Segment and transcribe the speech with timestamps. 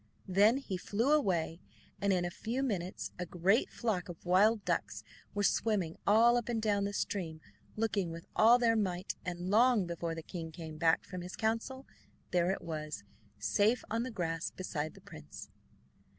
[0.27, 1.59] Then he flew away,
[2.01, 5.03] and in a few minutes a great flock of wild ducks
[5.35, 7.39] were swimming all up and down the stream
[7.75, 11.85] looking with all their might, and long before the king came back from his council
[12.31, 13.03] there it was,
[13.37, 15.51] safe on the grass beside the prince.